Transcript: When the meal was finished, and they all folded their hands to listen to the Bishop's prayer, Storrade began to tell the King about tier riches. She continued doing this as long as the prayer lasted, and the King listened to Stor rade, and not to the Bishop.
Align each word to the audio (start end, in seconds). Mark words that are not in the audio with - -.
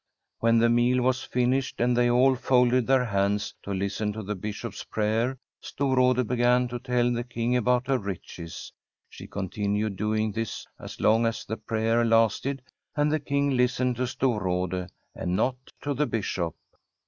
When 0.39 0.57
the 0.57 0.67
meal 0.67 1.03
was 1.03 1.21
finished, 1.21 1.79
and 1.79 1.95
they 1.95 2.09
all 2.09 2.33
folded 2.33 2.87
their 2.87 3.05
hands 3.05 3.53
to 3.61 3.71
listen 3.71 4.11
to 4.13 4.23
the 4.23 4.33
Bishop's 4.33 4.83
prayer, 4.83 5.37
Storrade 5.61 6.25
began 6.25 6.67
to 6.69 6.79
tell 6.79 7.11
the 7.13 7.23
King 7.23 7.55
about 7.55 7.85
tier 7.85 7.99
riches. 7.99 8.73
She 9.11 9.27
continued 9.27 9.97
doing 9.97 10.31
this 10.31 10.65
as 10.79 10.99
long 10.99 11.27
as 11.27 11.45
the 11.45 11.57
prayer 11.57 12.03
lasted, 12.03 12.63
and 12.95 13.11
the 13.11 13.19
King 13.19 13.55
listened 13.55 13.95
to 13.97 14.07
Stor 14.07 14.41
rade, 14.43 14.87
and 15.13 15.35
not 15.35 15.57
to 15.81 15.93
the 15.93 16.07
Bishop. 16.07 16.55